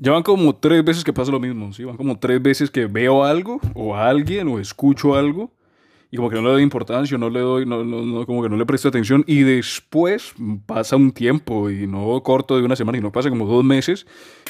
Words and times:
Ya 0.00 0.12
van 0.12 0.22
como 0.22 0.54
tres 0.54 0.84
veces 0.84 1.02
que 1.02 1.12
pasa 1.12 1.32
lo 1.32 1.40
mismo, 1.40 1.72
¿sí? 1.72 1.82
Van 1.82 1.96
como 1.96 2.18
tres 2.18 2.40
veces 2.40 2.70
que 2.70 2.86
veo 2.86 3.24
algo, 3.24 3.60
o 3.74 3.96
a 3.96 4.08
alguien, 4.08 4.46
o 4.46 4.60
escucho 4.60 5.16
algo, 5.16 5.52
y 6.10 6.16
como 6.16 6.30
que 6.30 6.36
no 6.36 6.42
le 6.42 6.50
doy 6.50 6.62
importancia, 6.62 7.18
no 7.18 7.28
le 7.28 7.40
doy, 7.40 7.66
no, 7.66 7.84
no, 7.84 8.24
como 8.24 8.42
que 8.42 8.48
no 8.48 8.56
le 8.56 8.64
presto 8.64 8.88
atención, 8.88 9.24
y 9.26 9.40
después 9.42 10.34
pasa 10.66 10.94
un 10.94 11.10
tiempo, 11.10 11.68
y 11.68 11.88
no 11.88 12.22
corto 12.22 12.56
de 12.56 12.62
una 12.62 12.76
semana, 12.76 12.98
y 12.98 13.00
no 13.00 13.10
pasa 13.10 13.28
como 13.28 13.44
dos 13.44 13.64
meses, 13.64 14.06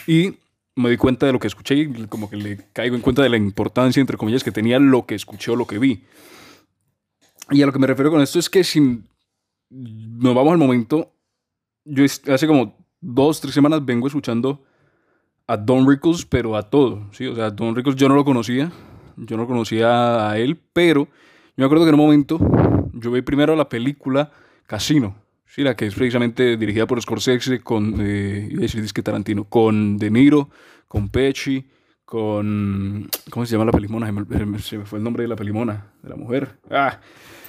y 0.07 0.35
me 0.77 0.91
doy 0.91 0.99
cuenta 0.99 1.25
de 1.25 1.33
lo 1.33 1.39
que 1.39 1.47
escuché, 1.47 1.77
y 1.77 2.07
como 2.09 2.29
que 2.29 2.37
le 2.37 2.69
caigo 2.75 2.95
en 2.95 3.01
cuenta 3.01 3.23
de 3.23 3.31
la 3.31 3.39
importancia, 3.39 4.03
entre 4.03 4.19
comillas, 4.19 4.45
que 4.45 4.53
tenía 4.53 4.79
lo 4.79 5.07
que 5.07 5.15
escuché 5.15 5.51
o 5.51 5.57
lo 5.57 5.67
que 5.67 5.79
vi. 5.79 6.05
Y 7.51 7.63
a 7.63 7.67
lo 7.67 7.73
que 7.73 7.79
me 7.79 7.87
refiero 7.87 8.11
con 8.11 8.21
esto 8.21 8.39
es 8.39 8.51
que 8.51 8.63
si 8.63 8.81
nos 9.71 10.35
vamos 10.35 10.53
al 10.53 10.59
momento, 10.59 11.15
yo 11.87 12.05
hace 12.05 12.47
como 12.47 12.77
dos, 13.01 13.41
tres 13.41 13.55
semanas 13.55 13.83
vengo 13.83 14.07
escuchando 14.07 14.63
a 15.49 15.57
Don 15.57 15.89
Rickles, 15.89 16.27
pero 16.27 16.57
a 16.57 16.63
todo, 16.63 17.09
¿sí? 17.11 17.27
O 17.27 17.35
sea, 17.35 17.51
Don 17.51 17.75
Rickles 17.75 17.97
yo 17.97 18.09
no 18.09 18.15
lo 18.15 18.25
conocía, 18.25 18.71
yo 19.17 19.37
no 19.37 19.47
conocía 19.47 20.31
a 20.31 20.39
él, 20.39 20.61
pero 20.73 21.05
yo 21.05 21.09
me 21.57 21.65
acuerdo 21.65 21.85
que 21.85 21.89
en 21.89 21.95
un 21.95 22.03
momento 22.03 22.39
yo 22.93 23.11
vi 23.11 23.23
primero 23.23 23.57
la 23.57 23.69
película 23.69 24.31
Casino, 24.67 25.17
¿sí? 25.47 25.63
La 25.63 25.75
que 25.75 25.87
es 25.87 25.95
precisamente 25.95 26.59
dirigida 26.59 26.87
por 26.87 27.01
Scorsese 27.01 27.61
con, 27.61 27.97
eh, 27.99 28.47
iba 28.51 28.61
a 28.61 28.63
decir 28.63 28.83
disque 28.83 29.03
Tarantino, 29.03 29.45
con 29.45 29.97
De 29.97 30.11
Niro, 30.11 30.51
con 30.87 31.09
Pesci, 31.09 31.67
con... 32.05 33.09
¿Cómo 33.31 33.47
se 33.47 33.53
llama 33.53 33.65
la 33.65 33.73
pelimona? 33.73 34.07
Se 34.59 34.77
me, 34.77 34.85
fue 34.85 34.99
el 34.99 35.03
nombre 35.03 35.23
de 35.23 35.29
la 35.29 35.37
pelimona, 35.37 35.93
de 36.03 36.11
la 36.11 36.17
mujer. 36.17 36.59
Ah, 36.71 37.01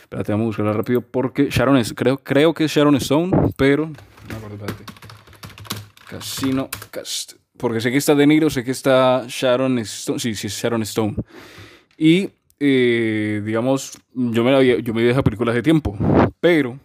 espérate, 0.02 0.31
vamos 0.31 0.45
a 0.45 0.48
buscarla 0.48 0.71
rápido 0.71 1.02
porque 1.02 1.49
Sharon 1.49 1.81
creo, 1.95 2.18
creo 2.18 2.54
que 2.54 2.63
es 2.63 2.71
Sharon 2.71 2.95
Stone, 2.95 3.52
pero... 3.57 3.88
No 3.88 3.93
me 4.29 4.35
acuerdo, 4.35 4.55
espérate. 4.55 4.85
Casino, 6.07 6.70
Cast 6.91 7.34
porque 7.59 7.81
sé 7.81 7.91
que 7.91 7.98
está 7.98 8.16
De 8.16 8.26
Niro, 8.26 8.49
sé 8.49 8.63
que 8.63 8.72
está 8.72 9.26
Sharon 9.27 9.80
Stone, 9.80 10.18
sí, 10.18 10.34
sí 10.34 10.48
Sharon 10.48 10.81
Stone. 10.84 11.16
Y, 11.98 12.29
eh, 12.57 13.41
digamos, 13.46 13.99
yo 14.13 14.46
me, 14.46 14.55
había, 14.55 14.79
yo 14.79 14.93
me 14.93 15.04
vi 15.04 15.10
esa 15.10 15.24
película 15.24 15.51
hace 15.51 15.62
tiempo, 15.62 15.98
pero 16.40 16.79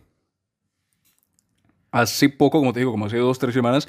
hace 1.93 2.29
poco, 2.29 2.59
como 2.59 2.73
te 2.73 2.81
digo, 2.81 2.91
como 2.91 3.07
hace 3.07 3.19
dos, 3.19 3.39
tres 3.39 3.55
semanas, 3.55 3.89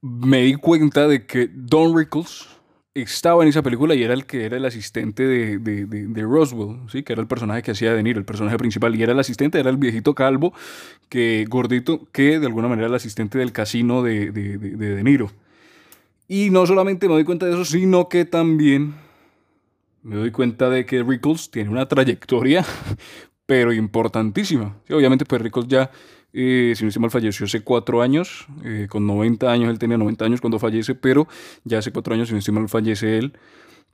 me 0.00 0.42
di 0.42 0.54
cuenta 0.54 1.08
de 1.08 1.26
que 1.26 1.50
Don 1.52 1.98
Rickles 1.98 2.46
estaba 2.94 3.42
en 3.42 3.48
esa 3.48 3.62
película 3.62 3.96
y 3.96 4.04
era 4.04 4.14
el 4.14 4.26
que 4.26 4.46
era 4.46 4.56
el 4.56 4.64
asistente 4.64 5.24
de, 5.24 5.58
de, 5.58 5.86
de, 5.86 6.22
Roswell, 6.22 6.88
¿sí? 6.88 7.02
que 7.02 7.14
era 7.14 7.20
el 7.20 7.28
personaje 7.28 7.62
que 7.62 7.72
hacía 7.72 7.92
De 7.92 8.02
Niro, 8.04 8.20
el 8.20 8.24
personaje 8.24 8.56
principal, 8.58 8.94
y 8.94 9.02
era 9.02 9.10
el 9.12 9.18
asistente, 9.18 9.58
era 9.58 9.70
el 9.70 9.76
viejito 9.76 10.14
calvo, 10.14 10.54
que 11.08 11.46
gordito, 11.48 12.06
que 12.12 12.38
de 12.38 12.46
alguna 12.46 12.68
manera 12.68 12.86
era 12.86 12.90
el 12.90 12.96
asistente 12.96 13.38
del 13.38 13.50
casino 13.50 14.04
de 14.04 14.30
De, 14.30 14.56
de 14.56 15.02
Niro. 15.02 15.32
Y 16.28 16.50
no 16.50 16.66
solamente 16.66 17.06
me 17.08 17.14
doy 17.14 17.24
cuenta 17.24 17.46
de 17.46 17.52
eso, 17.52 17.64
sino 17.64 18.08
que 18.08 18.24
también 18.24 18.94
me 20.02 20.16
doy 20.16 20.30
cuenta 20.30 20.70
de 20.70 20.86
que 20.86 21.02
Rickles 21.02 21.50
tiene 21.50 21.70
una 21.70 21.86
trayectoria, 21.86 22.64
pero 23.46 23.72
importantísima. 23.72 24.76
obviamente, 24.90 25.24
pues 25.24 25.42
Rickles 25.42 25.68
ya, 25.68 25.90
eh, 26.32 26.74
si 26.76 26.82
no 26.84 26.88
estoy 26.88 27.00
mal, 27.00 27.10
falleció 27.10 27.46
hace 27.46 27.62
cuatro 27.62 28.02
años, 28.02 28.46
eh, 28.64 28.86
con 28.88 29.06
90 29.06 29.50
años, 29.50 29.70
él 29.70 29.78
tenía 29.78 29.98
90 29.98 30.24
años 30.24 30.40
cuando 30.40 30.58
fallece, 30.58 30.94
pero 30.94 31.28
ya 31.64 31.78
hace 31.78 31.92
cuatro 31.92 32.14
años, 32.14 32.28
si 32.28 32.34
no 32.34 32.38
estoy 32.38 32.54
mal, 32.54 32.68
fallece 32.68 33.18
él 33.18 33.32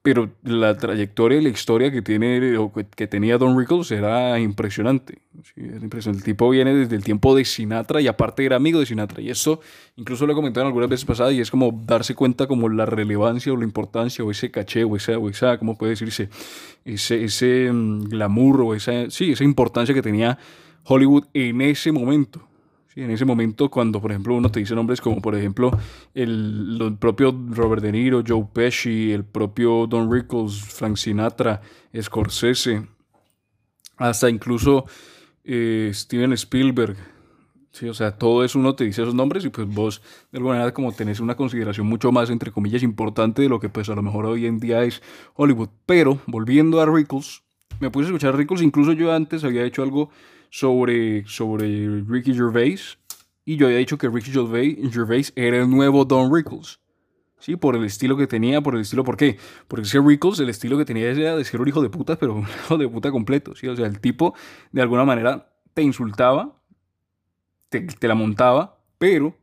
pero 0.03 0.31
la 0.42 0.77
trayectoria 0.77 1.39
y 1.39 1.42
la 1.42 1.48
historia 1.48 1.92
que 1.92 2.03
tiene 2.03 2.56
o 2.58 2.72
que, 2.72 3.06
tenía 3.06 3.39
Don 3.39 3.56
Rickles 3.56 3.92
era 3.92 4.39
impresionante. 4.41 5.19
El 5.55 6.22
tipo 6.25 6.50
viene 6.50 6.75
desde 6.75 6.97
el 6.97 7.05
tiempo 7.05 7.36
de 7.36 7.45
Sinatra 7.45 8.00
y 8.00 8.08
aparte 8.08 8.45
era 8.45 8.56
amigo 8.56 8.80
de 8.80 8.86
Sinatra. 8.86 9.23
Y 9.23 9.30
eso 9.30 9.61
incluso 9.95 10.27
lo 10.27 10.33
he 10.33 10.34
comentado 10.34 10.67
algunas 10.67 10.89
veces 10.89 11.05
pasadas 11.05 11.34
y 11.34 11.41
es 11.41 11.53
como 11.53 11.84
darse 11.86 12.17
cuenta 12.17 12.48
como 12.48 12.69
la 12.69 12.84
relevancia 12.84 13.53
o 13.53 13.56
la 13.56 13.64
importancia 13.64 14.25
o 14.25 14.30
ese 14.33 14.50
caché 14.50 14.83
o 14.83 14.97
esa, 14.97 15.17
o 15.19 15.28
esa 15.28 15.56
¿cómo 15.56 15.78
puede 15.78 15.91
decirse? 15.91 16.28
Ese, 16.84 17.23
ese 17.23 17.70
mm, 17.73 18.08
glamour 18.08 18.61
o 18.62 18.75
esa, 18.75 19.08
sí, 19.08 19.30
esa 19.30 19.45
importancia 19.45 19.95
que 19.95 20.02
tenía 20.02 20.36
Hollywood 20.83 21.27
en 21.33 21.61
ese 21.61 21.92
momento 21.92 22.52
en 22.97 23.11
ese 23.11 23.25
momento, 23.25 23.70
cuando 23.70 24.01
por 24.01 24.11
ejemplo 24.11 24.35
uno 24.35 24.51
te 24.51 24.61
dice 24.61 24.75
nombres 24.75 25.01
como 25.01 25.23
por 25.23 25.35
ejemplo 25.35 25.70
el, 26.14 26.97
propio 26.98 27.35
Robert 27.51 27.83
De 27.83 27.92
Niro, 27.92 28.23
Joe 28.27 28.47
Pesci, 28.53 29.13
el 29.13 29.25
propio 29.25 29.86
Don 29.86 30.13
Rickles, 30.13 30.61
Frank 30.61 30.97
Sinatra, 30.97 31.61
Scorsese, 31.98 32.86
hasta 33.97 34.29
incluso 34.29 34.85
eh, 35.45 35.91
Steven 35.95 36.33
Spielberg. 36.35 36.97
Sí, 37.73 37.89
o 37.89 37.95
sea, 37.95 38.19
todo 38.19 38.45
eso 38.45 38.58
uno 38.58 38.75
te 38.75 38.85
dice 38.85 39.01
esos 39.01 39.14
nombres 39.14 39.47
y 39.47 39.48
pues 39.48 39.67
vos 39.67 40.03
de 40.30 40.36
alguna 40.36 40.57
manera 40.57 40.74
como 40.74 40.92
tenés 40.92 41.20
una 41.20 41.36
consideración 41.36 41.86
mucho 41.86 42.13
más, 42.13 42.29
entre 42.29 42.53
comillas, 42.53 42.83
importante 42.83 43.41
de 43.41 43.48
lo 43.48 43.61
que 43.61 43.70
pues 43.70 43.89
a 43.89 43.95
lo 43.95 44.03
mejor 44.03 44.27
hoy 44.27 44.45
en 44.45 44.59
día 44.59 44.85
es 44.85 45.03
Hollywood. 45.35 45.70
Pero 45.86 46.19
volviendo 46.27 46.83
a 46.83 46.86
Rickles, 46.86 47.42
me 47.80 47.91
puse 47.91 48.05
a 48.05 48.09
escuchar 48.09 48.36
Rickles, 48.36 48.61
incluso 48.61 48.92
yo 48.92 49.14
antes 49.14 49.42
había 49.42 49.64
hecho 49.64 49.83
algo 49.83 50.11
sobre, 50.52 51.27
sobre 51.27 52.02
Ricky 52.07 52.35
Gervais. 52.35 52.98
Y 53.45 53.57
yo 53.57 53.67
había 53.67 53.79
dicho 53.79 53.96
que 53.96 54.08
Ricky 54.08 54.30
Gervais, 54.30 55.33
era 55.35 55.57
el 55.57 55.68
nuevo 55.68 56.05
Don 56.05 56.33
Rickles. 56.33 56.79
Sí, 57.39 57.57
por 57.57 57.74
el 57.74 57.85
estilo 57.85 58.17
que 58.17 58.29
tenía, 58.29 58.61
por 58.61 58.77
el 58.77 58.83
estilo, 58.83 59.02
¿por 59.02 59.17
qué? 59.17 59.39
Porque 59.67 59.86
ese 59.86 59.98
Rickles, 59.98 60.39
el 60.39 60.51
estilo 60.51 60.79
que 60.79 60.85
tenía 60.85 61.11
era 61.11 61.36
de 61.36 61.45
ser 61.45 61.61
un 61.61 61.67
hijo 61.67 61.83
de 61.83 61.89
puta, 61.89 62.17
pero 62.17 62.35
un 62.36 62.42
hijo 62.42 62.77
de 62.77 62.86
puta 62.86 63.11
completo, 63.11 63.57
¿sí? 63.57 63.67
O 63.67 63.74
sea, 63.74 63.86
el 63.86 63.98
tipo, 63.98 64.35
de 64.70 64.83
alguna 64.83 65.05
manera, 65.05 65.51
te 65.74 65.83
insultaba, 65.83 66.61
te, 67.70 67.80
te 67.80 68.07
la 68.07 68.14
montaba, 68.14 68.79
pero 68.98 69.35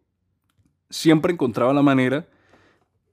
siempre 0.91 1.33
encontraba 1.33 1.73
la 1.73 1.81
manera 1.81 2.29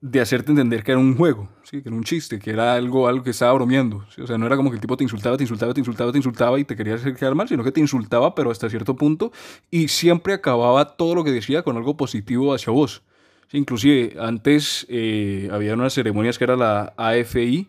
de 0.00 0.20
hacerte 0.20 0.50
entender 0.50 0.82
que 0.82 0.92
era 0.92 1.00
un 1.00 1.16
juego, 1.16 1.48
¿sí? 1.62 1.82
que 1.82 1.88
era 1.88 1.96
un 1.96 2.04
chiste, 2.04 2.38
que 2.38 2.50
era 2.50 2.74
algo, 2.74 3.08
algo 3.08 3.24
que 3.24 3.30
estaba 3.30 3.52
bromeando. 3.54 4.04
O 4.18 4.26
sea, 4.26 4.38
no 4.38 4.46
era 4.46 4.56
como 4.56 4.70
que 4.70 4.76
el 4.76 4.80
tipo 4.80 4.96
te 4.96 5.04
insultaba, 5.04 5.36
te 5.36 5.44
insultaba, 5.44 5.72
te 5.72 5.80
insultaba, 5.80 6.12
te 6.12 6.18
insultaba 6.18 6.58
y 6.60 6.64
te 6.64 6.76
quería 6.76 6.94
hacer 6.94 7.14
quedar 7.14 7.34
mal, 7.34 7.48
sino 7.48 7.64
que 7.64 7.72
te 7.72 7.80
insultaba, 7.80 8.34
pero 8.34 8.50
hasta 8.50 8.68
cierto 8.68 8.94
punto, 8.96 9.32
y 9.70 9.88
siempre 9.88 10.34
acababa 10.34 10.96
todo 10.96 11.14
lo 11.14 11.24
que 11.24 11.32
decía 11.32 11.62
con 11.62 11.76
algo 11.76 11.96
positivo 11.96 12.54
hacia 12.54 12.72
vos. 12.72 13.02
inclusive 13.52 14.16
antes 14.20 14.86
eh, 14.88 15.48
había 15.52 15.74
unas 15.74 15.94
ceremonias 15.94 16.36
que 16.38 16.44
era 16.44 16.56
la 16.56 16.92
AFI, 16.96 17.68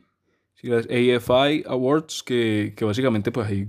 las 0.64 0.86
AFI 0.86 1.64
Awards, 1.68 2.24
que, 2.24 2.74
que, 2.76 2.84
básicamente 2.84 3.32
pues 3.32 3.48
hay 3.48 3.68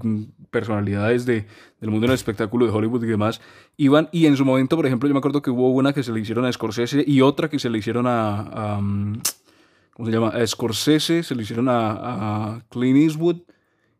personalidades 0.50 1.26
de, 1.26 1.46
del 1.80 1.90
mundo 1.90 2.06
del 2.06 2.14
espectáculo 2.14 2.66
de 2.66 2.72
Hollywood 2.72 3.04
y 3.04 3.08
demás 3.08 3.40
iban, 3.78 4.08
y 4.10 4.26
en 4.26 4.36
su 4.36 4.44
momento, 4.44 4.76
por 4.76 4.86
ejemplo, 4.86 5.08
yo 5.08 5.14
me 5.14 5.18
acuerdo 5.18 5.40
que 5.40 5.50
hubo 5.50 5.70
una 5.70 5.92
que 5.92 6.02
se 6.02 6.12
le 6.12 6.20
hicieron 6.20 6.44
a 6.44 6.52
Scorsese 6.52 7.04
y 7.06 7.20
otra 7.20 7.48
que 7.48 7.58
se 7.58 7.70
le 7.70 7.78
hicieron 7.78 8.06
a, 8.08 8.78
mm, 8.82 9.20
¿cómo 9.94 10.06
se 10.06 10.12
llama? 10.12 10.28
A 10.28 10.46
Scorsese, 10.46 11.22
se 11.22 11.34
le 11.34 11.44
hicieron 11.44 11.68
a, 11.68 11.90
a 11.90 12.64
Clint 12.68 12.98
Eastwood 12.98 13.42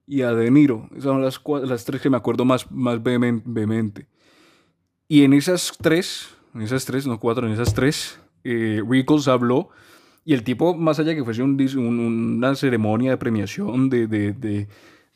y 0.07 0.23
a 0.23 0.33
De 0.33 0.51
Niro. 0.51 0.89
Esas 0.91 1.05
son 1.05 1.23
las, 1.23 1.41
las 1.63 1.85
tres 1.85 2.01
que 2.01 2.11
me 2.11 2.17
acuerdo 2.17 2.45
más, 2.45 2.71
más 2.73 3.01
vehemente. 3.03 4.09
Y 5.07 5.23
en 5.23 5.33
esas 5.33 5.73
tres, 5.81 6.29
en 6.55 6.63
esas 6.63 6.85
tres, 6.85 7.07
no 7.07 7.21
cuatro, 7.21 7.47
en 7.47 7.53
esas 7.53 7.73
tres, 7.73 8.19
eh, 8.43 8.83
Rickles 8.87 9.29
habló 9.29 9.71
y 10.29 10.35
el 10.35 10.43
tipo, 10.43 10.75
más 10.75 10.99
allá 10.99 11.15
que 11.15 11.25
fuese 11.25 11.43
un, 11.43 11.59
una 11.79 12.55
ceremonia 12.55 13.13
de 13.13 13.17
premiación 13.17 13.89
de, 13.89 14.07
de, 14.07 14.35
de 14.35 14.69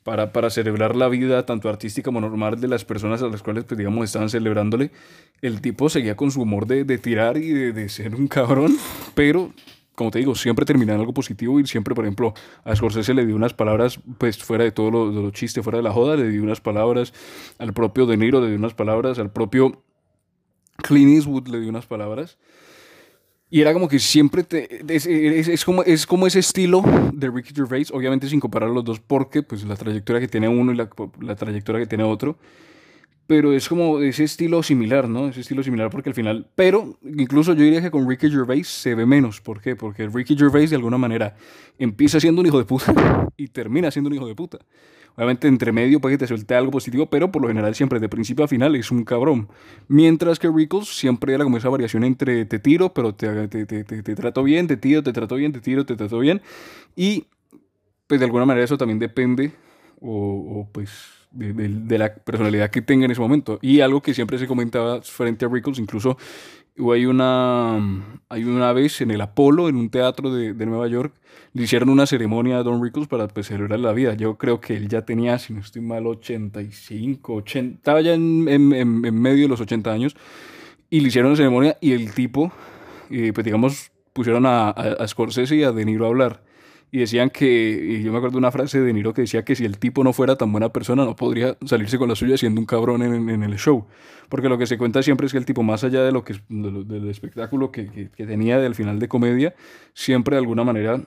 para, 0.04 0.32
para, 0.32 0.48
celebrar 0.48 0.96
la 0.96 1.10
vida 1.10 1.44
tanto 1.44 1.68
artística 1.68 2.06
como 2.06 2.22
normal 2.22 2.58
de 2.58 2.66
las 2.66 2.86
personas 2.86 3.22
a 3.22 3.28
las 3.28 3.42
cuales, 3.42 3.64
pues, 3.64 3.76
digamos, 3.76 4.06
estaban 4.06 4.30
celebrándole, 4.30 4.90
el 5.42 5.60
tipo 5.60 5.90
seguía 5.90 6.16
con 6.16 6.30
su 6.30 6.40
humor 6.40 6.66
de, 6.66 6.84
de 6.84 6.96
tirar 6.96 7.36
y 7.36 7.50
de, 7.50 7.74
de, 7.74 7.90
ser 7.90 8.14
un 8.14 8.26
cabrón, 8.26 8.74
pero, 9.14 9.52
como 9.94 10.10
te 10.10 10.18
digo, 10.18 10.34
siempre 10.34 10.64
terminaba 10.64 10.94
en 10.94 11.00
algo 11.00 11.12
positivo 11.12 11.60
y 11.60 11.66
siempre, 11.66 11.94
por 11.94 12.06
ejemplo, 12.06 12.32
a 12.64 12.74
Scorsese 12.74 13.12
le 13.12 13.26
dio 13.26 13.36
unas 13.36 13.52
palabras, 13.52 14.00
pues, 14.16 14.42
fuera 14.42 14.64
de 14.64 14.72
todo 14.72 14.90
lo, 14.90 15.10
lo 15.10 15.30
chiste, 15.30 15.62
fuera 15.62 15.76
de 15.76 15.82
la 15.82 15.92
joda, 15.92 16.16
le 16.16 16.30
dio 16.30 16.42
unas 16.42 16.62
palabras, 16.62 17.12
al 17.58 17.74
propio 17.74 18.06
De 18.06 18.16
Niro 18.16 18.40
le 18.40 18.48
dio 18.48 18.56
unas 18.56 18.72
palabras, 18.72 19.18
al 19.18 19.30
propio 19.30 19.82
Clint 20.78 21.16
Eastwood 21.16 21.48
le 21.48 21.60
dio 21.60 21.68
unas 21.68 21.84
palabras. 21.84 22.38
Y 23.52 23.60
era 23.60 23.74
como 23.74 23.86
que 23.86 23.98
siempre 23.98 24.44
te, 24.44 24.80
es, 24.88 25.06
es, 25.06 25.62
como, 25.66 25.82
es 25.82 26.06
como 26.06 26.26
ese 26.26 26.38
estilo 26.38 26.82
de 27.12 27.30
Ricky 27.30 27.52
Gervais, 27.54 27.90
obviamente 27.90 28.26
sin 28.26 28.40
comparar 28.40 28.70
los 28.70 28.82
dos, 28.82 28.98
porque 28.98 29.42
pues 29.42 29.62
la 29.64 29.76
trayectoria 29.76 30.22
que 30.22 30.26
tiene 30.26 30.48
uno 30.48 30.72
y 30.72 30.76
la, 30.76 30.88
la 31.20 31.36
trayectoria 31.36 31.78
que 31.82 31.86
tiene 31.86 32.02
otro. 32.02 32.38
Pero 33.26 33.52
es 33.52 33.68
como 33.68 34.00
ese 34.00 34.24
estilo 34.24 34.62
similar, 34.62 35.06
¿no? 35.06 35.28
Ese 35.28 35.42
estilo 35.42 35.62
similar 35.62 35.90
porque 35.90 36.08
al 36.08 36.14
final... 36.14 36.46
Pero 36.54 36.98
incluso 37.04 37.52
yo 37.52 37.62
diría 37.62 37.82
que 37.82 37.90
con 37.90 38.08
Ricky 38.08 38.30
Gervais 38.30 38.66
se 38.68 38.94
ve 38.94 39.04
menos. 39.04 39.42
¿Por 39.42 39.60
qué? 39.60 39.76
Porque 39.76 40.08
Ricky 40.08 40.34
Gervais 40.34 40.70
de 40.70 40.76
alguna 40.76 40.96
manera 40.96 41.36
empieza 41.78 42.20
siendo 42.20 42.40
un 42.40 42.46
hijo 42.46 42.58
de 42.58 42.64
puta 42.64 43.28
y 43.36 43.48
termina 43.48 43.90
siendo 43.90 44.08
un 44.08 44.14
hijo 44.14 44.26
de 44.28 44.34
puta. 44.34 44.60
Obviamente 45.16 45.48
entre 45.48 45.72
medio 45.72 46.00
puede 46.00 46.14
que 46.14 46.18
te 46.18 46.26
suelte 46.26 46.54
algo 46.54 46.70
positivo, 46.70 47.06
pero 47.06 47.30
por 47.30 47.42
lo 47.42 47.48
general 47.48 47.74
siempre 47.74 48.00
de 48.00 48.08
principio 48.08 48.44
a 48.44 48.48
final 48.48 48.74
es 48.76 48.90
un 48.90 49.04
cabrón. 49.04 49.48
Mientras 49.88 50.38
que 50.38 50.48
Rickles 50.50 50.88
siempre 50.88 51.34
era 51.34 51.44
como 51.44 51.58
esa 51.58 51.68
variación 51.68 52.04
entre 52.04 52.44
te 52.46 52.58
tiro, 52.58 52.94
pero 52.94 53.14
te, 53.14 53.48
te, 53.48 53.66
te, 53.66 53.84
te 53.84 54.14
trato 54.14 54.42
bien, 54.42 54.66
te 54.66 54.76
tiro, 54.76 55.02
te 55.02 55.12
trato 55.12 55.36
bien, 55.36 55.52
te 55.52 55.60
tiro, 55.60 55.84
te 55.84 55.96
trato 55.96 56.18
bien. 56.18 56.40
Y 56.96 57.26
pues 58.06 58.20
de 58.20 58.26
alguna 58.26 58.46
manera 58.46 58.64
eso 58.64 58.78
también 58.78 58.98
depende 58.98 59.52
o, 60.02 60.68
pues 60.72 60.90
de, 61.30 61.98
la 61.98 62.14
personalidad 62.14 62.70
que 62.70 62.82
tenga 62.82 63.04
en 63.04 63.10
ese 63.10 63.20
momento. 63.20 63.58
Y 63.62 63.80
algo 63.80 64.02
que 64.02 64.14
siempre 64.14 64.38
se 64.38 64.46
comentaba 64.46 65.00
frente 65.02 65.44
a 65.44 65.48
Rickles, 65.48 65.78
incluso 65.78 66.16
hay 66.92 67.06
una, 67.06 67.76
hay 68.28 68.44
una 68.44 68.72
vez 68.72 69.00
en 69.00 69.10
el 69.10 69.20
Apolo, 69.20 69.68
en 69.68 69.76
un 69.76 69.90
teatro 69.90 70.32
de, 70.34 70.54
Nueva 70.66 70.88
York, 70.88 71.14
le 71.52 71.64
hicieron 71.64 71.90
una 71.90 72.06
ceremonia 72.06 72.58
a 72.58 72.62
Don 72.62 72.82
Rickles 72.82 73.08
para 73.08 73.28
pues, 73.28 73.46
celebrar 73.46 73.78
la 73.78 73.92
vida. 73.92 74.14
Yo 74.14 74.36
creo 74.36 74.60
que 74.60 74.76
él 74.76 74.88
ya 74.88 75.02
tenía, 75.02 75.38
si 75.38 75.52
no 75.52 75.60
estoy 75.60 75.82
mal, 75.82 76.06
85, 76.06 77.34
80, 77.34 77.76
estaba 77.76 78.00
ya 78.00 78.14
en, 78.14 79.00
medio 79.00 79.42
de 79.42 79.48
los 79.48 79.60
80 79.60 79.92
años. 79.92 80.16
Y 80.88 81.00
le 81.00 81.08
hicieron 81.08 81.32
la 81.32 81.36
ceremonia 81.36 81.78
y 81.80 81.92
el 81.92 82.12
tipo, 82.12 82.52
eh, 83.10 83.32
pues 83.34 83.44
digamos, 83.44 83.92
pusieron 84.12 84.44
a, 84.44 84.70
a, 84.70 85.08
Scorsese 85.08 85.56
y 85.56 85.62
a 85.62 85.72
De 85.72 85.84
Niro 85.84 86.04
a 86.04 86.08
hablar. 86.08 86.42
Y 86.94 86.98
decían 86.98 87.30
que, 87.30 87.48
y 87.48 88.02
yo 88.02 88.12
me 88.12 88.18
acuerdo 88.18 88.34
de 88.34 88.38
una 88.38 88.52
frase 88.52 88.78
de 88.78 88.84
De 88.84 88.92
Niro 88.92 89.14
que 89.14 89.22
decía 89.22 89.46
que 89.46 89.56
si 89.56 89.64
el 89.64 89.78
tipo 89.78 90.04
no 90.04 90.12
fuera 90.12 90.36
tan 90.36 90.52
buena 90.52 90.74
persona, 90.74 91.06
no 91.06 91.16
podría 91.16 91.56
salirse 91.64 91.96
con 91.96 92.10
la 92.10 92.14
suya 92.14 92.36
siendo 92.36 92.60
un 92.60 92.66
cabrón 92.66 93.02
en, 93.02 93.30
en 93.30 93.42
el 93.42 93.56
show. 93.56 93.86
Porque 94.28 94.50
lo 94.50 94.58
que 94.58 94.66
se 94.66 94.76
cuenta 94.76 95.02
siempre 95.02 95.26
es 95.26 95.32
que 95.32 95.38
el 95.38 95.46
tipo, 95.46 95.62
más 95.62 95.84
allá 95.84 96.04
de 96.04 96.12
lo 96.12 96.22
que, 96.22 96.34
del 96.50 97.08
espectáculo 97.08 97.72
que, 97.72 97.90
que, 97.90 98.10
que 98.10 98.26
tenía 98.26 98.58
del 98.58 98.74
final 98.74 98.98
de 98.98 99.08
comedia, 99.08 99.54
siempre 99.94 100.36
de 100.36 100.40
alguna 100.40 100.64
manera 100.64 101.02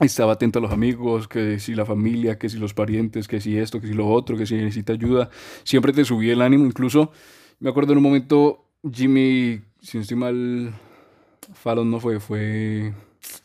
estaba 0.00 0.32
atento 0.32 0.58
a 0.58 0.62
los 0.62 0.72
amigos, 0.72 1.28
que 1.28 1.58
si 1.60 1.74
la 1.74 1.86
familia, 1.86 2.38
que 2.38 2.48
si 2.48 2.58
los 2.58 2.74
parientes, 2.74 3.26
que 3.26 3.40
si 3.40 3.56
esto, 3.56 3.80
que 3.80 3.86
si 3.86 3.94
lo 3.94 4.08
otro, 4.08 4.36
que 4.36 4.44
si 4.46 4.54
necesita 4.54 4.92
ayuda. 4.92 5.30
Siempre 5.62 5.94
te 5.94 6.04
subía 6.04 6.34
el 6.34 6.42
ánimo. 6.42 6.66
Incluso 6.66 7.10
me 7.58 7.70
acuerdo 7.70 7.92
en 7.92 7.98
un 7.98 8.04
momento 8.04 8.66
Jimmy, 8.92 9.62
si 9.80 9.96
no 9.96 10.02
estoy 10.02 10.16
mal, 10.16 10.74
Fallon 11.54 11.90
no 11.90 12.00
fue, 12.00 12.20
fue. 12.20 12.92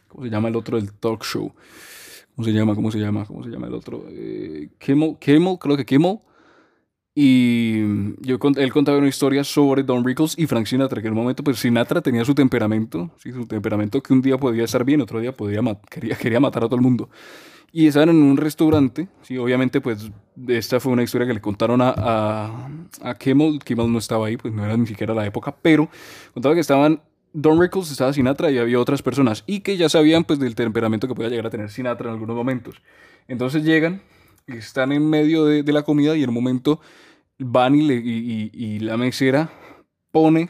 ¿Cómo 0.10 0.26
se 0.26 0.30
llama 0.30 0.50
el 0.50 0.56
otro 0.56 0.78
del 0.78 0.92
talk 0.94 1.24
show? 1.24 1.54
¿Cómo 2.36 2.46
se 2.46 2.52
llama? 2.52 2.76
¿Cómo 2.76 2.92
se 2.92 3.00
llama? 3.00 3.26
¿Cómo 3.26 3.44
se 3.44 3.50
llama 3.50 3.68
el 3.68 3.74
otro? 3.74 4.06
Eh, 4.10 4.70
Kimmel, 4.80 5.18
Kimmel, 5.20 5.58
creo 5.60 5.78
que 5.78 5.86
Kimmel. 5.86 6.20
Y 7.16 7.82
yo, 8.22 8.38
él 8.56 8.72
contaba 8.72 8.98
una 8.98 9.10
historia 9.10 9.44
sobre 9.44 9.84
Don 9.84 10.06
Rickles 10.06 10.38
y 10.38 10.48
Frank 10.48 10.66
Sinatra, 10.68 11.02
que 11.02 11.08
en 11.08 11.14
un 11.14 11.20
momento, 11.20 11.44
pues 11.44 11.60
Sinatra 11.60 12.02
tenía 12.02 12.24
su 12.24 12.34
temperamento, 12.34 13.12
¿sí? 13.18 13.34
su 13.34 13.46
temperamento 13.46 14.02
que 14.02 14.14
un 14.14 14.22
día 14.22 14.38
podía 14.38 14.64
estar 14.64 14.86
bien, 14.86 15.02
otro 15.02 15.20
día 15.20 15.36
podía 15.36 15.60
quería, 15.90 16.16
quería 16.16 16.40
matar 16.40 16.64
a 16.64 16.68
todo 16.68 16.78
el 16.78 16.82
mundo. 16.82 17.10
Y 17.74 17.88
estaban 17.88 18.10
en 18.10 18.16
un 18.24 18.38
restaurante, 18.38 19.10
sí, 19.22 19.38
obviamente 19.38 19.82
pues 19.82 20.10
esta 20.48 20.80
fue 20.80 20.94
una 20.94 21.04
historia 21.04 21.28
que 21.28 21.34
le 21.34 21.42
contaron 21.42 21.82
a, 21.82 21.94
a, 21.98 22.70
a 23.02 23.16
Kimmel, 23.16 23.60
Kimmel 23.66 23.92
no 23.92 24.00
estaba 24.00 24.28
ahí, 24.28 24.38
pues 24.38 24.54
no 24.54 24.64
era 24.64 24.78
ni 24.78 24.88
siquiera 24.88 25.14
la 25.14 25.26
época, 25.26 25.56
pero 25.62 25.90
contaba 26.34 26.56
que 26.56 26.62
estaban 26.62 27.02
Don 27.42 27.60
Rickles, 27.60 27.90
estaba 27.90 28.12
Sinatra 28.12 28.52
y 28.52 28.58
había 28.58 28.80
otras 28.80 29.02
personas 29.02 29.44
y 29.48 29.62
que 29.62 29.78
ya 29.78 29.88
sabían 29.88 30.26
pues 30.26 30.40
del 30.40 30.56
temperamento 30.56 31.08
que 31.08 31.16
podía 31.16 31.30
llegar 31.30 31.48
a 31.48 31.50
tener 31.50 31.70
Sinatra 31.70 32.10
en 32.10 32.14
algunos 32.14 32.36
momentos. 32.36 32.82
Entonces 33.30 33.64
llegan, 33.64 34.02
están 34.48 34.92
en 34.92 35.10
medio 35.10 35.46
de, 35.46 35.64
de 35.64 35.72
la 35.72 35.84
comida 35.84 36.18
y 36.18 36.24
en 36.24 36.30
un 36.30 36.36
momento 36.36 36.82
van 37.38 37.76
y, 37.76 37.88
le, 37.88 37.96
y, 37.96 38.52
y, 38.54 38.80
la 38.80 38.98
mesera 38.98 39.50
pone 40.12 40.50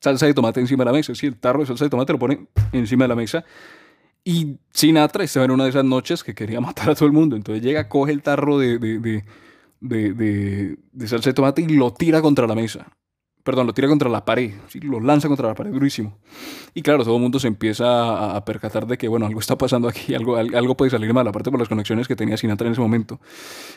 salsa 0.00 0.26
de 0.26 0.34
tomate 0.34 0.60
encima 0.60 0.84
de 0.84 0.90
la 0.90 0.96
mesa, 0.96 1.12
sí, 1.16 1.26
el 1.26 1.36
tarro 1.36 1.60
de 1.60 1.66
salsa 1.66 1.86
de 1.86 1.90
tomate 1.90 2.12
lo 2.12 2.20
pone 2.20 2.46
encima 2.70 3.04
de 3.04 3.08
la 3.08 3.16
mesa 3.16 3.44
y 4.22 4.58
Sinatra 4.70 5.24
estaba 5.24 5.46
en 5.46 5.50
una 5.50 5.64
de 5.64 5.70
esas 5.70 5.84
noches 5.84 6.22
que 6.22 6.36
quería 6.36 6.60
matar 6.60 6.90
a 6.90 6.94
todo 6.94 7.06
el 7.06 7.12
mundo. 7.12 7.34
Entonces 7.34 7.64
llega, 7.64 7.88
coge 7.88 8.12
el 8.12 8.22
tarro 8.22 8.58
de, 8.58 8.78
de, 8.78 9.24
de, 9.80 10.76
de 10.92 11.08
salsa 11.08 11.30
de 11.30 11.34
tomate 11.34 11.62
y 11.62 11.68
lo 11.68 11.92
tira 11.92 12.22
contra 12.22 12.46
la 12.46 12.54
mesa. 12.54 12.96
Perdón, 13.48 13.66
lo 13.66 13.72
tira 13.72 13.88
contra 13.88 14.10
la 14.10 14.26
pared. 14.26 14.52
¿sí? 14.68 14.78
Lo 14.80 15.00
lanza 15.00 15.26
contra 15.26 15.48
la 15.48 15.54
pared 15.54 15.70
durísimo. 15.70 16.18
Y 16.74 16.82
claro, 16.82 17.02
todo 17.02 17.16
el 17.16 17.22
mundo 17.22 17.38
se 17.38 17.48
empieza 17.48 18.36
a, 18.36 18.44
percatar 18.44 18.86
de 18.86 18.98
que, 18.98 19.08
bueno, 19.08 19.24
algo 19.24 19.40
está 19.40 19.56
pasando 19.56 19.88
aquí, 19.88 20.14
algo, 20.14 20.36
algo 20.36 20.76
puede 20.76 20.90
salir 20.90 21.14
mal, 21.14 21.26
aparte 21.26 21.50
por 21.50 21.58
las 21.58 21.66
conexiones 21.66 22.06
que 22.06 22.14
tenía 22.14 22.36
Sinatra 22.36 22.66
en 22.66 22.72
ese 22.72 22.82
momento. 22.82 23.20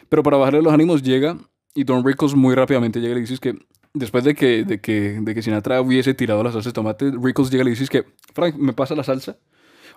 Pero 0.09 0.23
para 0.23 0.35
bajarle 0.35 0.61
los 0.61 0.73
ánimos 0.73 1.03
llega 1.03 1.37
y 1.73 1.85
Don 1.85 2.05
Rickles 2.05 2.35
muy 2.35 2.53
rápidamente 2.53 2.99
llega 2.99 3.13
y 3.13 3.15
le 3.15 3.21
dice 3.21 3.37
que 3.37 3.59
después 3.93 4.25
de 4.25 4.35
que, 4.35 4.65
de 4.65 4.81
que, 4.81 5.21
de 5.21 5.33
que 5.33 5.41
Sinatra 5.41 5.79
hubiese 5.79 6.13
tirado 6.15 6.43
la 6.43 6.51
salsa 6.51 6.71
de 6.71 6.73
tomate, 6.73 7.09
Rickles 7.09 7.49
llega 7.49 7.61
y 7.61 7.65
le 7.65 7.71
dice 7.71 7.87
que, 7.87 8.03
Frank, 8.33 8.55
¿me 8.57 8.73
pasa 8.73 8.93
la 8.93 9.05
salsa? 9.05 9.37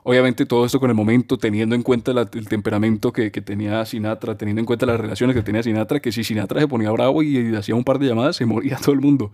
Obviamente 0.06 0.44
todo 0.44 0.66
esto 0.66 0.78
con 0.78 0.90
el 0.90 0.96
momento, 0.96 1.38
teniendo 1.38 1.74
en 1.74 1.82
cuenta 1.82 2.12
el 2.12 2.46
temperamento 2.46 3.10
que, 3.10 3.32
que, 3.32 3.40
tenía 3.40 3.86
Sinatra, 3.86 4.36
teniendo 4.36 4.60
en 4.60 4.66
cuenta 4.66 4.84
las 4.84 5.00
relaciones 5.00 5.34
que 5.34 5.42
tenía 5.42 5.62
Sinatra, 5.62 5.98
que 5.98 6.12
si 6.12 6.22
Sinatra 6.22 6.60
se 6.60 6.68
ponía 6.68 6.90
bravo 6.90 7.22
y, 7.22 7.56
hacía 7.56 7.74
un 7.74 7.84
par 7.84 7.98
de 7.98 8.08
llamadas, 8.08 8.36
se 8.36 8.44
moría 8.44 8.76
todo 8.82 8.92
el 8.92 9.00
mundo. 9.00 9.32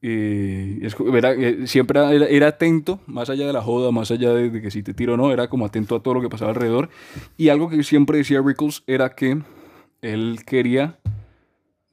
Eh, 0.00 0.88
era, 1.12 1.34
eh, 1.34 1.66
siempre 1.66 2.00
era, 2.00 2.14
era, 2.14 2.48
atento, 2.48 3.00
más 3.06 3.28
allá 3.28 3.46
de 3.46 3.52
la 3.52 3.60
joda, 3.60 3.92
más 3.92 4.10
allá 4.10 4.32
de, 4.32 4.62
que 4.62 4.70
si 4.70 4.82
te 4.82 4.94
tiro 4.94 5.14
o 5.14 5.16
no, 5.18 5.32
era 5.32 5.50
como 5.50 5.66
atento 5.66 5.96
a 5.96 6.02
todo 6.02 6.14
lo 6.14 6.22
que 6.22 6.30
pasaba 6.30 6.52
alrededor. 6.52 6.88
Y 7.36 7.50
algo 7.50 7.68
que 7.68 7.82
siempre 7.82 8.16
decía 8.16 8.40
Rickles 8.42 8.82
era 8.86 9.10
que 9.10 9.42
él 10.00 10.38
quería, 10.46 10.98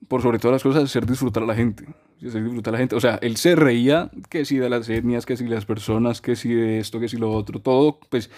por 0.07 0.21
sobre 0.21 0.39
todas 0.39 0.53
las 0.53 0.63
cosas, 0.63 0.85
hacer 0.85 1.05
disfrutar 1.05 1.43
a 1.43 1.47
la 1.47 1.55
gente 1.55 1.85
se 2.19 2.41
disfruta 2.41 2.71
la 2.71 2.77
gente. 2.77 2.95
O 2.95 2.99
sea, 2.99 3.19
él 3.21 3.37
se 3.37 3.55
reía 3.55 4.11
que 4.29 4.45
si 4.45 4.57
de 4.57 4.69
las 4.69 4.89
etnias, 4.89 5.25
que 5.25 5.37
si 5.37 5.45
de 5.45 5.55
las 5.55 5.65
personas, 5.65 6.21
que 6.21 6.35
si 6.35 6.53
de 6.53 6.79
esto, 6.79 6.99
que 6.99 7.09
si 7.09 7.17
lo 7.17 7.31
otro, 7.31 7.61
todo, 7.61 7.99
pues 8.09 8.29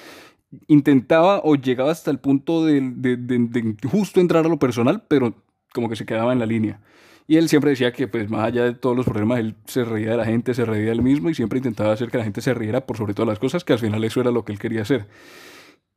intentaba 0.67 1.41
o 1.43 1.55
llegaba 1.55 1.91
hasta 1.91 2.11
el 2.11 2.19
punto 2.19 2.65
de, 2.65 2.81
de, 2.81 3.17
de, 3.17 3.75
justo 3.89 4.19
entrar 4.19 4.45
a 4.45 4.49
lo 4.49 4.59
personal, 4.59 5.03
pero 5.07 5.35
como 5.73 5.89
que 5.89 5.95
se 5.95 6.05
quedaba 6.05 6.33
en 6.33 6.39
la 6.39 6.45
línea. 6.45 6.81
Y 7.27 7.37
él 7.37 7.47
siempre 7.47 7.69
decía 7.69 7.93
que, 7.93 8.07
pues, 8.07 8.27
más 8.29 8.45
allá 8.45 8.63
de 8.63 8.73
todos 8.73 8.97
los 8.97 9.05
problemas, 9.05 9.39
él 9.39 9.55
se 9.65 9.85
reía 9.85 10.11
de 10.11 10.17
la 10.17 10.25
gente, 10.25 10.55
se 10.55 10.65
reía 10.65 10.85
de 10.85 10.91
él 10.93 11.03
mismo 11.03 11.29
y 11.29 11.35
siempre 11.35 11.59
intentaba 11.59 11.93
hacer 11.93 12.09
que 12.09 12.17
la 12.17 12.23
gente 12.23 12.41
se 12.41 12.55
riera 12.55 12.87
por 12.87 12.97
sobre 12.97 13.13
todas 13.13 13.27
las 13.27 13.37
cosas, 13.37 13.63
que 13.63 13.73
al 13.73 13.79
final 13.79 14.03
eso 14.03 14.19
era 14.19 14.31
lo 14.31 14.43
que 14.43 14.51
él 14.51 14.57
quería 14.57 14.81
hacer. 14.81 15.07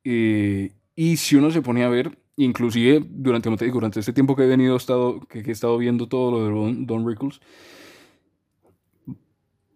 Eh, 0.05 0.73
y 0.95 1.17
si 1.17 1.37
uno 1.37 1.51
se 1.51 1.63
ponía 1.63 1.87
a 1.87 1.89
ver, 1.89 2.19
inclusive 2.37 3.05
durante, 3.09 3.49
durante 3.71 4.01
este 4.01 4.13
tiempo 4.13 4.37
que 4.37 4.45
he 4.45 4.49
venido, 4.49 4.77
estado, 4.77 5.21
que, 5.21 5.41
he 5.41 5.51
estado 5.51 5.79
viendo 5.79 6.09
todo 6.09 6.31
lo 6.31 6.45
de 6.45 6.51
Don, 6.51 6.87
Don 6.87 7.09
Rickles, 7.09 7.41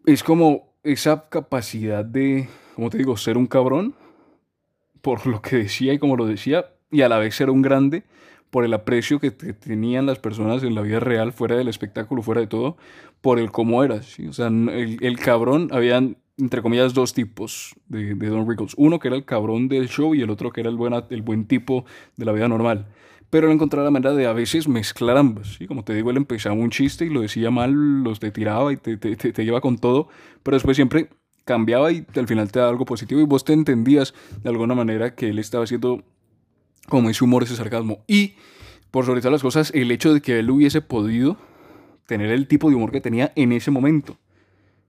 es 0.06 0.22
como 0.22 0.74
esa 0.82 1.28
capacidad 1.28 2.04
de, 2.04 2.48
como 2.74 2.90
te 2.90 2.98
digo, 2.98 3.16
ser 3.16 3.36
un 3.36 3.46
cabrón 3.46 3.94
por 5.02 5.26
lo 5.26 5.42
que 5.42 5.56
decía 5.56 5.92
y 5.92 5.98
como 5.98 6.16
lo 6.16 6.26
decía, 6.26 6.66
y 6.90 7.02
a 7.02 7.08
la 7.08 7.18
vez 7.18 7.34
ser 7.34 7.50
un 7.50 7.62
grande 7.62 8.04
por 8.50 8.64
el 8.64 8.74
aprecio 8.74 9.20
que 9.20 9.30
tenían 9.30 10.06
las 10.06 10.18
personas 10.18 10.62
en 10.62 10.74
la 10.74 10.82
vida 10.82 11.00
real, 11.00 11.32
fuera 11.32 11.56
del 11.56 11.68
espectáculo, 11.68 12.22
fuera 12.22 12.40
de 12.40 12.46
todo, 12.46 12.76
por 13.20 13.38
el 13.38 13.50
cómo 13.50 13.84
eras. 13.84 14.16
O 14.28 14.32
sea, 14.32 14.46
el, 14.46 14.98
el, 15.00 15.18
cabrón, 15.18 15.68
habían, 15.72 16.16
entre 16.38 16.62
comillas, 16.62 16.94
dos 16.94 17.14
tipos 17.14 17.74
de, 17.88 18.14
de, 18.14 18.28
Don 18.28 18.48
Rickles. 18.48 18.74
Uno 18.76 18.98
que 18.98 19.08
era 19.08 19.16
el 19.16 19.24
cabrón 19.24 19.68
del 19.68 19.88
show 19.88 20.14
y 20.14 20.22
el 20.22 20.30
otro 20.30 20.52
que 20.52 20.60
era 20.60 20.70
el 20.70 20.78
el 21.10 21.22
buen 21.22 21.46
tipo 21.46 21.84
de 22.16 22.24
la 22.24 22.32
vida 22.32 22.48
normal 22.48 22.86
pero 23.30 23.48
él 23.48 23.54
encontraba 23.54 23.84
la 23.84 23.90
manera 23.90 24.14
de 24.14 24.26
a 24.26 24.32
veces 24.32 24.68
mezclar 24.68 25.16
ambos. 25.16 25.56
¿sí? 25.58 25.66
Como 25.66 25.84
te 25.84 25.94
digo, 25.94 26.10
él 26.10 26.16
empezaba 26.16 26.54
un 26.54 26.70
chiste 26.70 27.06
y 27.06 27.10
lo 27.10 27.20
decía 27.20 27.50
mal, 27.50 28.02
los 28.02 28.20
te 28.20 28.30
tiraba 28.30 28.72
y 28.72 28.76
te, 28.76 28.96
te, 28.96 29.16
te, 29.16 29.44
lleva 29.44 29.60
con 29.60 29.78
todo, 29.78 30.08
pero 30.42 30.56
después 30.56 30.76
siempre 30.76 31.10
cambiaba 31.44 31.92
y 31.92 32.06
al 32.14 32.26
final 32.26 32.50
te 32.50 32.58
daba 32.58 32.70
algo 32.70 32.84
positivo 32.84 33.20
y 33.20 33.24
vos 33.24 33.44
te 33.44 33.52
entendías 33.52 34.14
de 34.42 34.48
alguna 34.48 34.74
manera 34.74 35.14
que 35.14 35.28
él 35.28 35.38
estaba 35.38 35.64
haciendo 35.64 36.02
como 36.88 37.10
ese 37.10 37.24
humor, 37.24 37.42
ese 37.42 37.56
sarcasmo. 37.56 37.98
Y 38.06 38.34
por 38.90 39.04
sobre 39.04 39.20
todas 39.20 39.32
las 39.32 39.42
cosas, 39.42 39.72
el 39.74 39.90
hecho 39.90 40.14
de 40.14 40.20
que 40.20 40.38
él 40.38 40.50
hubiese 40.50 40.80
podido 40.80 41.36
tener 42.06 42.30
el 42.30 42.46
tipo 42.46 42.70
de 42.70 42.76
humor 42.76 42.92
que 42.92 43.00
tenía 43.00 43.32
en 43.36 43.52
ese 43.52 43.70
momento. 43.70 44.16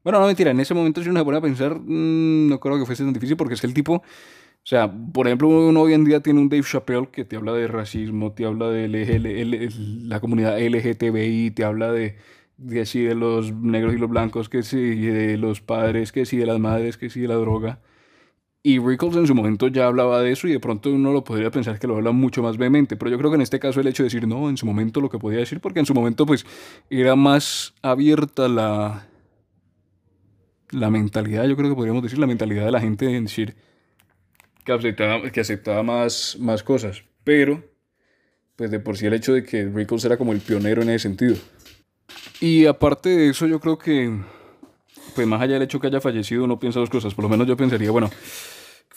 Bueno, 0.07 0.21
no 0.21 0.27
mentira, 0.27 0.51
en 0.51 0.59
ese 0.61 0.73
momento 0.73 1.03
si 1.03 1.09
uno 1.09 1.19
se 1.19 1.25
pone 1.25 1.37
a 1.37 1.41
pensar, 1.41 1.81
mmm, 1.81 2.47
no 2.47 2.61
creo 2.61 2.79
que 2.79 2.85
fuese 2.85 3.03
tan 3.03 3.11
difícil 3.11 3.35
porque 3.35 3.55
es 3.55 3.63
el 3.65 3.73
tipo 3.73 3.95
o 3.95 4.01
sea, 4.63 4.89
por 4.89 5.27
ejemplo, 5.27 5.49
uno 5.49 5.81
hoy 5.81 5.95
en 5.95 6.05
día 6.05 6.21
tiene 6.21 6.39
un 6.39 6.47
Dave 6.47 6.63
Chappelle 6.63 7.09
que 7.11 7.25
te 7.25 7.35
habla 7.35 7.51
de 7.51 7.67
racismo, 7.67 8.31
te 8.31 8.45
habla 8.45 8.69
de 8.69 8.87
la 8.87 10.21
comunidad 10.21 10.61
LGTBI, 10.61 11.51
te 11.51 11.65
habla 11.65 11.91
de, 11.91 12.15
de 12.55 12.79
así 12.79 13.01
de 13.01 13.15
los 13.15 13.51
negros 13.51 13.95
y 13.95 13.97
los 13.97 14.09
blancos, 14.09 14.47
que 14.47 14.63
sí, 14.63 14.77
de 14.77 15.35
los 15.35 15.59
padres, 15.59 16.13
que 16.13 16.25
sí, 16.25 16.37
de 16.37 16.45
las 16.45 16.59
madres, 16.59 16.95
que 16.95 17.09
sí, 17.09 17.19
de 17.19 17.27
la 17.27 17.35
droga. 17.35 17.81
Y 18.63 18.79
Rickles 18.79 19.17
en 19.17 19.27
su 19.27 19.35
momento 19.35 19.67
ya 19.67 19.87
hablaba 19.87 20.21
de 20.21 20.31
eso 20.31 20.47
y 20.47 20.53
de 20.53 20.61
pronto 20.61 20.89
uno 20.89 21.11
lo 21.11 21.25
podría 21.25 21.51
pensar 21.51 21.79
que 21.79 21.87
lo 21.87 21.97
habla 21.97 22.11
mucho 22.13 22.41
más 22.41 22.57
vehemente, 22.57 22.95
pero 22.95 23.11
yo 23.11 23.17
creo 23.17 23.29
que 23.29 23.35
en 23.35 23.41
este 23.41 23.59
caso 23.59 23.81
el 23.81 23.87
hecho 23.87 24.03
de 24.03 24.07
decir 24.07 24.25
no, 24.25 24.47
en 24.47 24.55
su 24.55 24.65
momento 24.65 25.01
lo 25.01 25.09
que 25.09 25.19
podía 25.19 25.39
decir, 25.39 25.59
porque 25.59 25.81
en 25.81 25.85
su 25.85 25.93
momento 25.93 26.25
pues 26.25 26.45
era 26.89 27.17
más 27.17 27.73
abierta 27.81 28.47
la, 28.47 29.07
la 30.71 30.89
mentalidad, 30.89 31.45
yo 31.45 31.55
creo 31.55 31.69
que 31.69 31.75
podríamos 31.75 32.03
decir, 32.03 32.19
la 32.19 32.27
mentalidad 32.27 32.65
de 32.65 32.71
la 32.71 32.81
gente 32.81 33.15
en 33.15 33.25
decir 33.25 33.55
que 34.63 34.74
aceptaba, 34.74 35.31
que 35.31 35.39
aceptaba 35.39 35.83
más, 35.83 36.38
más 36.39 36.62
cosas. 36.62 37.03
Pero, 37.24 37.63
pues 38.55 38.69
de 38.69 38.79
por 38.79 38.97
sí 38.97 39.05
el 39.05 39.13
hecho 39.13 39.33
de 39.33 39.43
que 39.43 39.65
Rickles 39.65 40.03
era 40.03 40.17
como 40.17 40.33
el 40.33 40.41
pionero 40.41 40.81
en 40.81 40.89
ese 40.89 41.00
sentido. 41.03 41.36
Y 42.41 42.65
aparte 42.65 43.09
de 43.09 43.29
eso, 43.29 43.47
yo 43.47 43.59
creo 43.59 43.77
que, 43.77 44.19
pues 45.15 45.25
más 45.25 45.41
allá 45.41 45.53
del 45.53 45.63
hecho 45.63 45.79
que 45.79 45.88
haya 45.88 46.01
fallecido, 46.01 46.43
uno 46.43 46.59
piensa 46.59 46.79
dos 46.79 46.89
cosas. 46.89 47.13
Por 47.13 47.24
lo 47.24 47.29
menos 47.29 47.47
yo 47.47 47.55
pensaría, 47.55 47.91
bueno, 47.91 48.09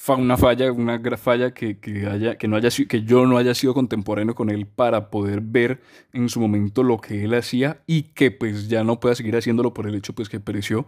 una 0.08 0.36
falla, 0.36 0.72
una 0.72 0.98
falla 1.16 1.52
que, 1.52 1.78
que, 1.78 2.06
haya, 2.06 2.36
que, 2.36 2.48
no 2.48 2.56
haya, 2.56 2.70
que 2.70 3.02
yo 3.04 3.26
no 3.26 3.38
haya 3.38 3.54
sido 3.54 3.74
contemporáneo 3.74 4.34
con 4.34 4.50
él 4.50 4.66
para 4.66 5.10
poder 5.10 5.40
ver 5.40 5.80
en 6.12 6.28
su 6.28 6.40
momento 6.40 6.82
lo 6.82 7.00
que 7.00 7.24
él 7.24 7.34
hacía 7.34 7.80
y 7.86 8.02
que 8.14 8.30
pues 8.30 8.68
ya 8.68 8.82
no 8.82 8.98
pueda 8.98 9.14
seguir 9.14 9.36
haciéndolo 9.36 9.72
por 9.72 9.86
el 9.86 9.94
hecho 9.94 10.14
pues 10.14 10.28
que 10.28 10.40
pereció. 10.40 10.86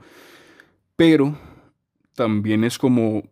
Pero 0.96 1.36
también 2.14 2.64
es 2.64 2.78
como 2.78 3.22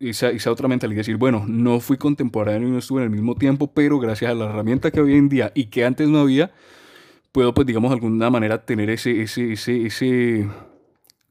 esa, 0.00 0.30
otra 0.50 0.68
mentalidad, 0.68 0.98
decir, 0.98 1.16
bueno, 1.16 1.44
no 1.46 1.80
fui 1.80 1.96
contemporáneo 1.96 2.68
y 2.68 2.72
no 2.72 2.78
estuve 2.78 3.00
en 3.00 3.04
el 3.04 3.10
mismo 3.10 3.34
tiempo, 3.34 3.72
pero 3.72 3.98
gracias 3.98 4.30
a 4.30 4.34
la 4.34 4.46
herramienta 4.46 4.90
que 4.90 5.00
hoy 5.00 5.14
en 5.14 5.28
día 5.28 5.52
y 5.54 5.66
que 5.66 5.84
antes 5.84 6.08
no 6.08 6.20
había, 6.20 6.52
puedo, 7.32 7.54
pues, 7.54 7.66
digamos, 7.66 7.90
de 7.90 7.94
alguna 7.96 8.30
manera 8.30 8.64
tener 8.64 8.90
ese, 8.90 9.22
ese, 9.22 9.52
ese, 9.52 9.86
ese, 9.86 10.48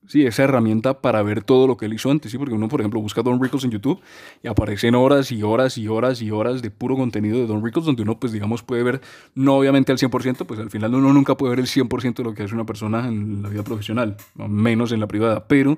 sí, 0.08 0.26
esa 0.26 0.44
herramienta 0.44 1.02
para 1.02 1.22
ver 1.24 1.44
todo 1.44 1.68
lo 1.68 1.78
que 1.78 1.86
él 1.86 1.94
hizo 1.94 2.12
antes, 2.12 2.32
¿sí? 2.32 2.38
Porque 2.38 2.54
uno, 2.54 2.68
por 2.68 2.82
ejemplo, 2.82 3.00
busca 3.00 3.22
Don 3.22 3.42
Rickles 3.42 3.64
en 3.64 3.72
YouTube 3.72 4.02
y 4.42 4.48
aparecen 4.48 4.96
horas 4.96 5.32
y 5.32 5.44
horas 5.44 5.78
y 5.78 5.88
horas 5.88 6.22
y 6.22 6.32
horas 6.32 6.62
de 6.62 6.72
puro 6.72 6.96
contenido 6.96 7.38
de 7.38 7.48
Don 7.48 7.64
Rickles, 7.64 7.86
donde 7.86 8.04
uno, 8.04 8.20
pues, 8.20 8.32
digamos, 8.32 8.64
puede 8.64 8.84
ver, 8.84 9.02
no 9.36 9.56
obviamente 9.56 9.92
al 9.92 9.98
100%, 9.98 10.46
pues 10.46 10.60
al 10.60 10.70
final 10.70 10.94
uno 10.96 11.14
nunca 11.14 11.36
puede 11.36 11.52
ver 11.52 11.60
el 11.60 11.68
100% 11.68 12.16
de 12.16 12.24
lo 12.24 12.34
que 12.34 12.44
hace 12.44 12.54
una 12.54 12.66
persona 12.66 13.08
en 13.08 13.42
la 13.42 13.50
vida 13.50 13.64
profesional, 13.64 14.18
menos 14.36 14.92
en 14.92 15.00
la 15.00 15.08
privada, 15.08 15.48
pero 15.48 15.78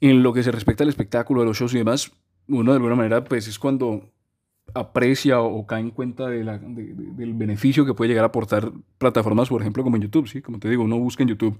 en 0.00 0.22
lo 0.22 0.32
que 0.32 0.42
se 0.42 0.50
respecta 0.50 0.84
al 0.84 0.88
espectáculo, 0.88 1.42
a 1.42 1.44
los 1.44 1.58
shows 1.58 1.74
y 1.74 1.78
demás, 1.78 2.12
uno 2.48 2.72
de 2.72 2.76
alguna 2.76 2.96
manera, 2.96 3.24
pues, 3.24 3.46
es 3.48 3.58
cuando 3.58 4.10
aprecia 4.74 5.40
o, 5.40 5.66
cae 5.66 5.80
en 5.80 5.90
cuenta 5.90 6.28
de 6.28 6.44
la, 6.44 6.58
del 6.58 7.34
beneficio 7.34 7.84
que 7.84 7.94
puede 7.94 8.08
llegar 8.08 8.24
a 8.24 8.28
aportar 8.28 8.70
plataformas, 8.98 9.48
por 9.48 9.60
ejemplo, 9.60 9.82
como 9.82 9.96
en 9.96 10.02
YouTube, 10.02 10.28
¿sí? 10.28 10.40
Como 10.40 10.58
te 10.58 10.68
digo, 10.68 10.84
uno 10.84 10.98
busca 10.98 11.22
en 11.22 11.30
YouTube 11.30 11.58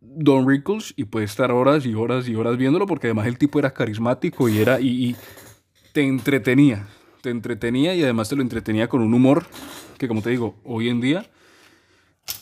Don 0.00 0.48
Rickles 0.48 0.94
y 0.96 1.04
puede 1.04 1.26
estar 1.26 1.50
horas 1.50 1.84
y 1.84 1.94
horas 1.94 2.28
y 2.28 2.34
horas 2.34 2.56
viéndolo 2.56 2.86
porque 2.86 3.08
además 3.08 3.26
el 3.26 3.38
tipo 3.38 3.58
era 3.58 3.72
carismático 3.72 4.48
y 4.48 4.58
era 4.58 4.80
y, 4.80 5.16
te 5.92 6.02
entretenía, 6.02 6.86
te 7.22 7.30
entretenía 7.30 7.94
y 7.94 8.02
además 8.02 8.28
te 8.28 8.36
lo 8.36 8.42
entretenía 8.42 8.88
con 8.88 9.00
un 9.00 9.14
humor 9.14 9.46
que 9.96 10.06
como 10.06 10.22
te 10.22 10.30
digo, 10.30 10.56
hoy 10.64 10.88
en 10.88 11.00
día 11.00 11.26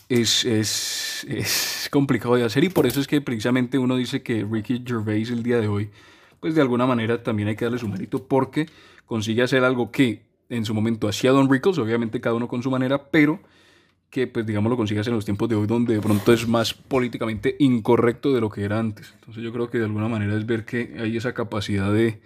es, 0.08 0.44
es, 0.44 1.24
es 1.28 1.88
complicado 1.90 2.34
de 2.34 2.44
hacer 2.44 2.64
y 2.64 2.68
por 2.68 2.86
eso 2.86 3.00
es 3.00 3.06
que 3.06 3.20
precisamente 3.20 3.78
uno 3.78 3.96
dice 3.96 4.22
que 4.22 4.44
Ricky 4.44 4.82
Gervais 4.86 5.30
el 5.30 5.42
día 5.42 5.58
de 5.58 5.68
hoy, 5.68 5.90
pues 6.40 6.54
de 6.54 6.60
alguna 6.60 6.86
manera 6.86 7.22
también 7.22 7.48
hay 7.48 7.56
que 7.56 7.64
darle 7.64 7.78
su 7.78 7.88
mérito 7.88 8.26
porque 8.26 8.66
consigue 9.06 9.42
hacer 9.42 9.64
algo 9.64 9.90
que 9.90 10.26
en 10.48 10.64
su 10.64 10.74
momento 10.74 11.08
hacía 11.08 11.32
Don 11.32 11.50
Rickles, 11.50 11.78
obviamente 11.78 12.20
cada 12.20 12.36
uno 12.36 12.48
con 12.48 12.62
su 12.62 12.70
manera, 12.70 13.10
pero 13.10 13.40
que 14.10 14.26
pues 14.26 14.46
digamos 14.46 14.70
lo 14.70 14.76
consigas 14.76 15.06
en 15.06 15.14
los 15.14 15.24
tiempos 15.24 15.48
de 15.48 15.56
hoy 15.56 15.66
donde 15.66 15.94
de 15.94 16.00
pronto 16.00 16.32
es 16.32 16.46
más 16.46 16.74
políticamente 16.74 17.56
incorrecto 17.58 18.32
de 18.32 18.40
lo 18.40 18.50
que 18.50 18.64
era 18.64 18.78
antes. 18.78 19.12
Entonces 19.14 19.42
yo 19.42 19.52
creo 19.52 19.70
que 19.70 19.78
de 19.78 19.84
alguna 19.84 20.08
manera 20.08 20.36
es 20.36 20.46
ver 20.46 20.64
que 20.64 20.96
hay 20.98 21.16
esa 21.16 21.34
capacidad 21.34 21.92
de, 21.92 22.20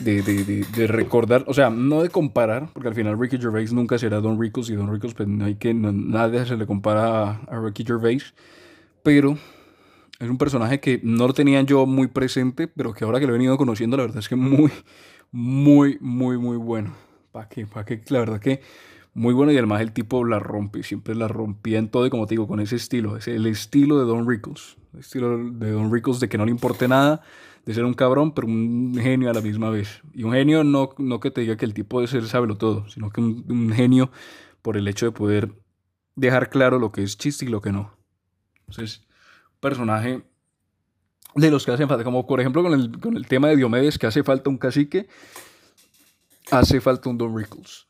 de, 0.00 0.22
de, 0.22 0.86
recordar, 0.86 1.44
o 1.46 1.54
sea, 1.54 1.70
no 1.70 2.02
de 2.02 2.08
comparar, 2.08 2.70
porque 2.72 2.88
al 2.88 2.94
final 2.94 3.18
Ricky 3.18 3.38
Gervais 3.38 3.72
nunca 3.72 3.98
será 3.98 4.20
Don 4.20 4.40
Rickles 4.40 4.70
y 4.70 4.74
Don 4.74 4.92
Rickles 4.92 5.14
pues 5.14 5.28
no 5.28 5.44
hay 5.44 5.56
que, 5.56 5.74
nada 5.74 6.44
se 6.46 6.56
le 6.56 6.66
compara 6.66 7.22
a, 7.22 7.30
a 7.48 7.60
Ricky 7.60 7.84
Gervais, 7.84 8.34
pero 9.02 9.36
es 10.18 10.30
un 10.30 10.38
personaje 10.38 10.80
que 10.80 11.00
no 11.02 11.26
lo 11.26 11.34
tenía 11.34 11.60
yo 11.62 11.84
muy 11.84 12.06
presente, 12.06 12.68
pero 12.68 12.94
que 12.94 13.04
ahora 13.04 13.20
que 13.20 13.26
lo 13.26 13.32
he 13.34 13.38
venido 13.38 13.56
conociendo 13.56 13.96
la 13.96 14.04
verdad 14.04 14.18
es 14.18 14.28
que 14.28 14.36
muy, 14.36 14.70
muy, 15.32 15.98
muy, 16.00 16.38
muy 16.38 16.56
bueno. 16.56 16.94
¿Para 17.32 17.48
qué? 17.48 17.66
¿Para 17.66 17.84
qué? 17.84 18.02
La 18.08 18.20
verdad 18.20 18.40
que 18.40 18.60
muy 19.14 19.34
bueno 19.34 19.52
y 19.52 19.58
además 19.58 19.82
el 19.82 19.92
tipo 19.92 20.24
la 20.24 20.38
rompe, 20.38 20.82
siempre 20.82 21.14
la 21.14 21.28
rompía 21.28 21.78
en 21.78 21.88
todo 21.88 22.06
y 22.06 22.10
como 22.10 22.26
te 22.26 22.34
digo, 22.34 22.48
con 22.48 22.60
ese 22.60 22.76
estilo, 22.76 23.16
es 23.16 23.28
el 23.28 23.46
estilo 23.46 23.98
de 23.98 24.06
Don 24.06 24.28
Rickles, 24.28 24.76
el 24.94 25.00
estilo 25.00 25.38
de 25.38 25.70
Don 25.70 25.92
Rickles 25.92 26.20
de 26.20 26.28
que 26.28 26.38
no 26.38 26.46
le 26.46 26.50
importe 26.50 26.88
nada, 26.88 27.22
de 27.66 27.74
ser 27.74 27.84
un 27.84 27.94
cabrón, 27.94 28.32
pero 28.32 28.48
un 28.48 28.96
genio 29.00 29.30
a 29.30 29.34
la 29.34 29.40
misma 29.40 29.70
vez. 29.70 30.02
Y 30.14 30.24
un 30.24 30.32
genio 30.32 30.64
no, 30.64 30.90
no 30.98 31.20
que 31.20 31.30
te 31.30 31.42
diga 31.42 31.56
que 31.56 31.64
el 31.64 31.74
tipo 31.74 32.00
de 32.00 32.06
ser 32.06 32.26
sábelo 32.26 32.56
todo, 32.56 32.88
sino 32.88 33.10
que 33.10 33.20
un, 33.20 33.70
genio 33.72 34.10
por 34.62 34.76
el 34.76 34.88
hecho 34.88 35.06
de 35.06 35.12
poder 35.12 35.52
dejar 36.16 36.50
claro 36.50 36.78
lo 36.78 36.90
que 36.90 37.02
es 37.02 37.16
chiste 37.16 37.44
y 37.44 37.48
lo 37.48 37.60
que 37.60 37.70
no. 37.70 37.94
Entonces, 38.66 39.06
personaje 39.60 40.24
de 41.34 41.50
los 41.50 41.64
que 41.64 41.72
hacen 41.72 41.88
falta, 41.88 42.04
como 42.04 42.26
por 42.26 42.40
ejemplo 42.40 42.62
con 42.62 42.72
el, 42.72 42.98
con 42.98 43.16
el 43.16 43.26
tema 43.26 43.48
de 43.48 43.56
Diomedes, 43.56 43.98
que 43.98 44.06
hace 44.06 44.22
falta 44.22 44.50
un 44.50 44.58
cacique, 44.58 45.06
hace 46.50 46.80
falta 46.80 47.08
un 47.10 47.18
Don 47.18 47.36
Rickles 47.36 47.86